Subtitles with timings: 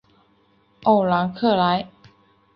[0.81, 1.87] 奥兰克莱。